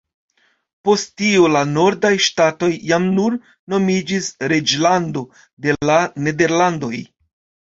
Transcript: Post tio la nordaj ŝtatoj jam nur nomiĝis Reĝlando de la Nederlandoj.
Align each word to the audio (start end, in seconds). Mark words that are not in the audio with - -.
Post 0.87 1.11
tio 1.21 1.43
la 1.55 1.59
nordaj 1.73 2.11
ŝtatoj 2.27 2.71
jam 2.93 3.05
nur 3.19 3.37
nomiĝis 3.75 4.31
Reĝlando 4.55 5.25
de 5.67 5.77
la 5.91 6.01
Nederlandoj. 6.29 6.95